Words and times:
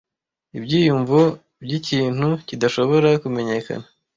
Ibyiyumvo 0.57 1.19
byikintu 1.63 2.27
kidashobora 2.47 3.09
kumenyekana 3.23 3.85